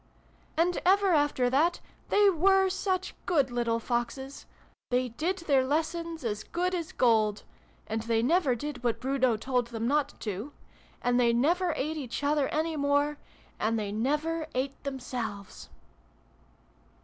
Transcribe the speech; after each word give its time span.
"And 0.57 0.81
ever 0.83 1.13
after 1.13 1.47
that, 1.51 1.79
they 2.09 2.27
were 2.27 2.69
such 2.71 3.13
good 3.27 3.51
little 3.51 3.79
Foxes! 3.79 4.47
They 4.89 5.09
did 5.09 5.37
their 5.45 5.63
lessons 5.63 6.23
as 6.23 6.43
good 6.43 6.73
as 6.73 6.91
gold 6.91 7.43
and 7.85 8.01
they 8.01 8.23
never 8.23 8.55
did 8.55 8.83
what 8.83 8.99
Bruno 8.99 9.37
told 9.37 9.67
them 9.67 9.87
not 9.87 10.19
to 10.21 10.53
and 11.03 11.19
they 11.19 11.33
never 11.33 11.73
ate 11.77 11.97
each 11.97 12.23
other 12.23 12.47
any 12.47 12.75
more 12.75 13.19
and 13.59 13.77
they 13.77 13.91
never 13.91 14.47
ate 14.55 14.83
themselves 14.83 15.69